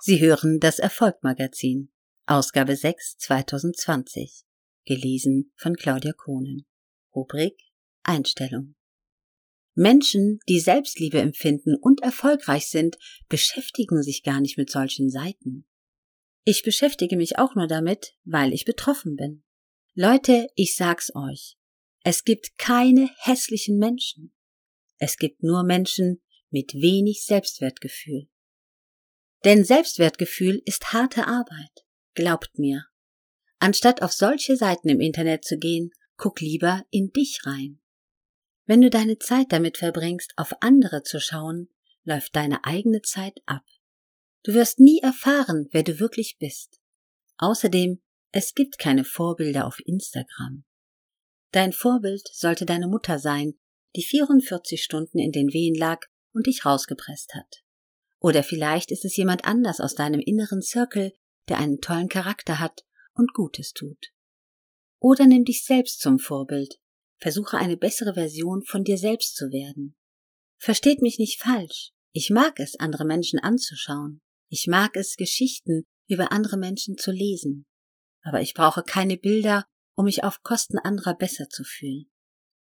[0.00, 1.90] Sie hören das Erfolgmagazin,
[2.26, 4.44] Ausgabe 6 2020,
[4.84, 6.66] gelesen von Claudia Kohnen.
[7.14, 7.58] Rubrik
[8.02, 8.74] Einstellung.
[9.74, 12.98] Menschen, die Selbstliebe empfinden und erfolgreich sind,
[13.28, 15.66] beschäftigen sich gar nicht mit solchen Seiten.
[16.44, 19.44] Ich beschäftige mich auch nur damit, weil ich betroffen bin.
[19.94, 21.56] Leute, ich sag's euch.
[22.04, 24.32] Es gibt keine hässlichen Menschen.
[24.98, 28.28] Es gibt nur Menschen mit wenig Selbstwertgefühl.
[29.46, 31.86] Denn Selbstwertgefühl ist harte Arbeit.
[32.14, 32.86] Glaubt mir.
[33.60, 37.80] Anstatt auf solche Seiten im Internet zu gehen, guck lieber in dich rein.
[38.64, 41.68] Wenn du deine Zeit damit verbringst, auf andere zu schauen,
[42.02, 43.62] läuft deine eigene Zeit ab.
[44.42, 46.80] Du wirst nie erfahren, wer du wirklich bist.
[47.38, 50.64] Außerdem, es gibt keine Vorbilder auf Instagram.
[51.52, 53.54] Dein Vorbild sollte deine Mutter sein,
[53.94, 56.00] die 44 Stunden in den Wehen lag
[56.32, 57.62] und dich rausgepresst hat.
[58.26, 61.12] Oder vielleicht ist es jemand anders aus deinem inneren Circle,
[61.48, 62.84] der einen tollen Charakter hat
[63.14, 64.08] und Gutes tut.
[64.98, 66.80] Oder nimm dich selbst zum Vorbild.
[67.20, 69.94] Versuche eine bessere Version von dir selbst zu werden.
[70.58, 71.92] Versteht mich nicht falsch.
[72.10, 74.20] Ich mag es, andere Menschen anzuschauen.
[74.48, 77.64] Ich mag es, Geschichten über andere Menschen zu lesen.
[78.22, 82.10] Aber ich brauche keine Bilder, um mich auf Kosten anderer besser zu fühlen.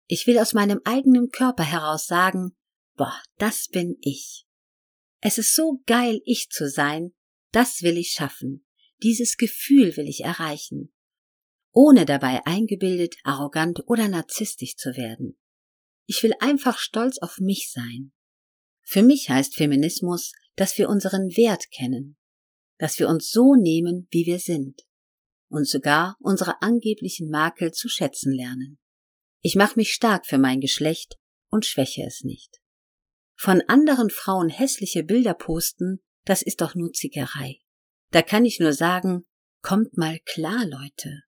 [0.09, 2.55] Ich will aus meinem eigenen Körper heraus sagen,
[2.99, 4.44] boah, das bin ich.
[5.27, 7.15] Es ist so geil, ich zu sein,
[7.51, 8.67] das will ich schaffen.
[9.03, 10.93] Dieses Gefühl will ich erreichen.
[11.73, 15.39] Ohne dabei eingebildet, arrogant oder narzisstisch zu werden.
[16.05, 18.13] Ich will einfach stolz auf mich sein.
[18.83, 22.19] Für mich heißt Feminismus, dass wir unseren Wert kennen,
[22.77, 24.83] dass wir uns so nehmen, wie wir sind
[25.49, 28.79] und sogar unsere angeblichen Makel zu schätzen lernen.
[29.41, 31.17] Ich mache mich stark für mein Geschlecht
[31.49, 32.61] und schwäche es nicht.
[33.37, 37.61] Von anderen Frauen hässliche Bilder posten, das ist doch nur Zickerei.
[38.11, 39.27] Da kann ich nur sagen,
[39.61, 41.23] kommt mal klar, Leute.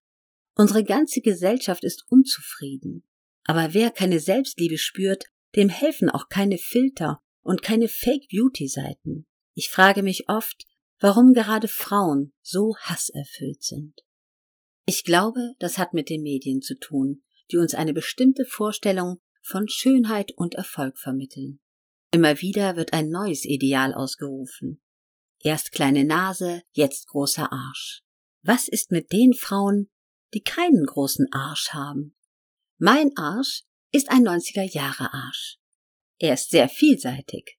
[0.54, 3.04] Unsere ganze Gesellschaft ist unzufrieden.
[3.44, 5.24] Aber wer keine Selbstliebe spürt,
[5.55, 9.27] dem helfen auch keine Filter und keine Fake Beauty Seiten.
[9.55, 10.66] Ich frage mich oft,
[10.98, 14.02] warum gerade Frauen so hasserfüllt sind.
[14.86, 19.68] Ich glaube, das hat mit den Medien zu tun, die uns eine bestimmte Vorstellung von
[19.68, 21.61] Schönheit und Erfolg vermitteln.
[22.16, 24.80] Immer wieder wird ein neues Ideal ausgerufen.
[25.38, 28.00] Erst kleine Nase, jetzt großer Arsch.
[28.40, 29.90] Was ist mit den Frauen,
[30.32, 32.16] die keinen großen Arsch haben?
[32.78, 35.58] Mein Arsch ist ein 90er Jahre Arsch.
[36.18, 37.58] Er ist sehr vielseitig.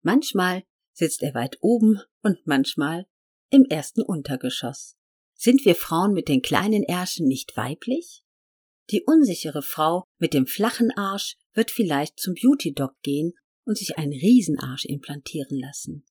[0.00, 3.06] Manchmal sitzt er weit oben und manchmal
[3.50, 4.96] im ersten Untergeschoss.
[5.34, 8.24] Sind wir Frauen mit den kleinen Ärschen nicht weiblich?
[8.90, 13.34] Die unsichere Frau mit dem flachen Arsch wird vielleicht zum Beauty Doc gehen
[13.64, 16.04] und sich einen Riesenarsch implantieren lassen.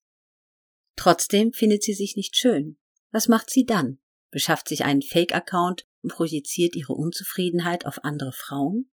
[0.95, 2.77] Trotzdem findet sie sich nicht schön.
[3.11, 3.99] Was macht sie dann?
[4.29, 8.89] Beschafft sich einen Fake-Account und projiziert ihre Unzufriedenheit auf andere Frauen?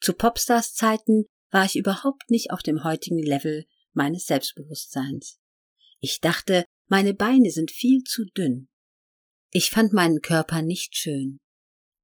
[0.00, 5.38] Zu Popstars Zeiten war ich überhaupt nicht auf dem heutigen Level meines Selbstbewusstseins.
[6.00, 8.68] Ich dachte, meine Beine sind viel zu dünn.
[9.50, 11.38] Ich fand meinen Körper nicht schön.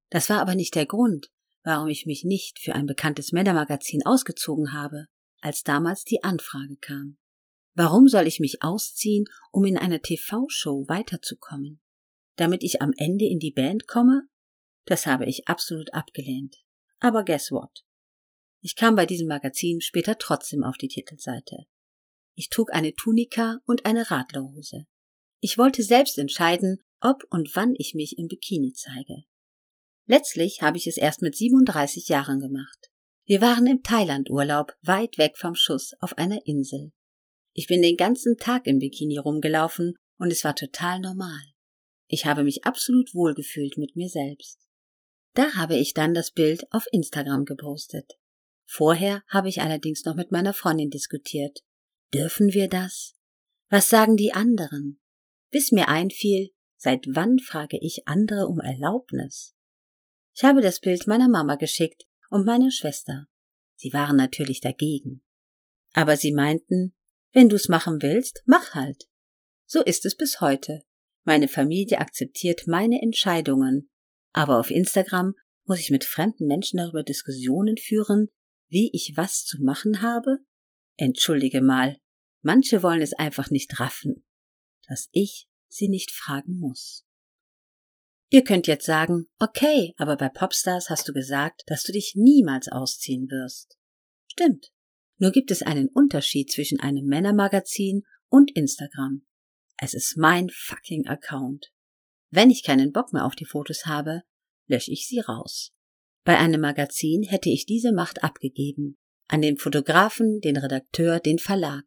[0.09, 1.31] Das war aber nicht der Grund,
[1.63, 5.07] warum ich mich nicht für ein bekanntes Männermagazin ausgezogen habe
[5.45, 7.17] als damals die Anfrage kam.
[7.75, 11.81] Warum soll ich mich ausziehen, um in einer TV-Show weiterzukommen?
[12.35, 14.23] Damit ich am Ende in die Band komme?
[14.85, 16.55] Das habe ich absolut abgelehnt.
[16.99, 17.85] Aber guess what?
[18.61, 21.65] Ich kam bei diesem Magazin später trotzdem auf die Titelseite.
[22.33, 24.87] Ich trug eine Tunika und eine Radlerhose.
[25.41, 29.25] Ich wollte selbst entscheiden, ob und wann ich mich im Bikini zeige.
[30.07, 32.89] Letztlich habe ich es erst mit 37 Jahren gemacht.
[33.27, 36.91] Wir waren im Thailand-Urlaub, weit weg vom Schuss, auf einer Insel.
[37.53, 41.41] Ich bin den ganzen Tag im Bikini rumgelaufen und es war total normal.
[42.07, 44.59] Ich habe mich absolut wohlgefühlt mit mir selbst.
[45.33, 48.13] Da habe ich dann das Bild auf Instagram gepostet.
[48.67, 51.61] Vorher habe ich allerdings noch mit meiner Freundin diskutiert.
[52.13, 53.15] Dürfen wir das?
[53.69, 55.01] Was sagen die anderen?
[55.49, 59.55] Bis mir einfiel, seit wann frage ich andere um Erlaubnis?
[60.35, 63.27] Ich habe das Bild meiner Mama geschickt und meine Schwester.
[63.75, 65.21] Sie waren natürlich dagegen.
[65.93, 66.93] Aber sie meinten,
[67.31, 69.09] wenn du's machen willst, mach halt.
[69.65, 70.83] So ist es bis heute.
[71.23, 73.89] Meine Familie akzeptiert meine Entscheidungen,
[74.31, 75.33] aber auf Instagram
[75.65, 78.29] muss ich mit fremden Menschen darüber Diskussionen führen,
[78.67, 80.39] wie ich was zu machen habe?
[80.97, 81.97] Entschuldige mal,
[82.41, 84.25] manche wollen es einfach nicht raffen,
[84.87, 87.04] dass ich sie nicht fragen muss.
[88.29, 92.67] Ihr könnt jetzt sagen, okay, aber bei Popstars hast du gesagt, dass du dich niemals
[92.67, 93.77] ausziehen wirst.
[94.27, 94.71] Stimmt.
[95.17, 99.25] Nur gibt es einen Unterschied zwischen einem Männermagazin und Instagram.
[99.77, 101.71] Es ist mein fucking Account.
[102.31, 104.23] Wenn ich keinen Bock mehr auf die Fotos habe,
[104.67, 105.71] lösche ich sie raus.
[106.23, 108.97] Bei einem Magazin hätte ich diese Macht abgegeben.
[109.27, 111.83] An den Fotografen, den Redakteur, den Verlag.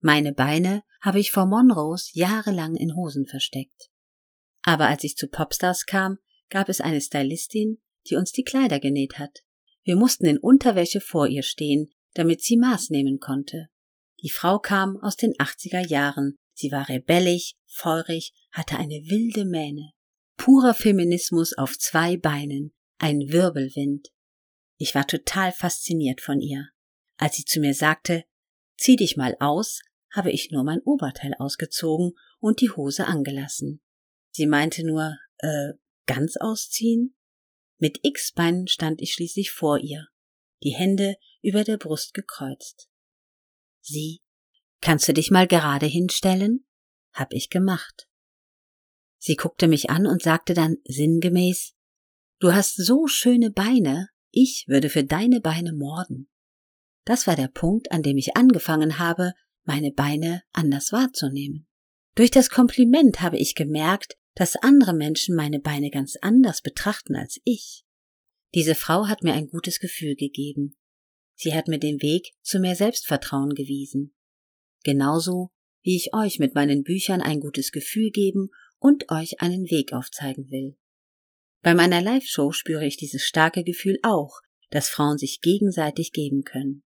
[0.00, 3.90] Meine Beine habe ich vor Monrose jahrelang in Hosen versteckt.
[4.68, 6.18] Aber als ich zu Popstars kam,
[6.50, 9.38] gab es eine Stylistin, die uns die Kleider genäht hat.
[9.82, 13.70] Wir mussten in Unterwäsche vor ihr stehen, damit sie Maß nehmen konnte.
[14.22, 16.36] Die Frau kam aus den 80er Jahren.
[16.52, 19.92] Sie war rebellisch, feurig, hatte eine wilde Mähne.
[20.36, 24.08] Purer Feminismus auf zwei Beinen, ein Wirbelwind.
[24.76, 26.68] Ich war total fasziniert von ihr.
[27.16, 28.24] Als sie zu mir sagte,
[28.76, 29.80] zieh dich mal aus,
[30.12, 33.80] habe ich nur mein Oberteil ausgezogen und die Hose angelassen.
[34.38, 35.72] Sie meinte nur, äh,
[36.06, 37.16] ganz ausziehen?
[37.78, 40.06] Mit X-Beinen stand ich schließlich vor ihr,
[40.62, 42.88] die Hände über der Brust gekreuzt.
[43.80, 44.20] Sie,
[44.80, 46.64] kannst du dich mal gerade hinstellen?
[47.12, 48.08] Hab ich gemacht.
[49.18, 51.74] Sie guckte mich an und sagte dann sinngemäß,
[52.38, 56.30] Du hast so schöne Beine, ich würde für deine Beine morden.
[57.04, 59.32] Das war der Punkt, an dem ich angefangen habe,
[59.64, 61.66] meine Beine anders wahrzunehmen.
[62.14, 67.40] Durch das Kompliment habe ich gemerkt, dass andere Menschen meine Beine ganz anders betrachten als
[67.42, 67.84] ich.
[68.54, 70.76] Diese Frau hat mir ein gutes Gefühl gegeben.
[71.34, 74.14] Sie hat mir den Weg zu mehr Selbstvertrauen gewiesen.
[74.84, 75.50] Genauso
[75.82, 80.52] wie ich euch mit meinen Büchern ein gutes Gefühl geben und euch einen Weg aufzeigen
[80.52, 80.78] will.
[81.60, 84.38] Bei meiner Live-Show spüre ich dieses starke Gefühl auch,
[84.70, 86.84] dass Frauen sich gegenseitig geben können.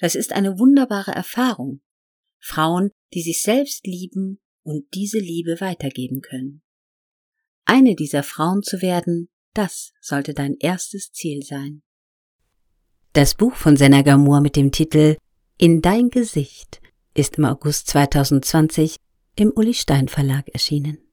[0.00, 1.80] Das ist eine wunderbare Erfahrung.
[2.40, 6.60] Frauen, die sich selbst lieben und diese Liebe weitergeben können.
[7.64, 11.82] Eine dieser Frauen zu werden, das sollte dein erstes Ziel sein.
[13.12, 15.16] Das Buch von Senna Gamur mit dem Titel
[15.56, 16.80] In dein Gesicht
[17.14, 18.96] ist im August 2020
[19.36, 21.03] im Uli Stein Verlag erschienen.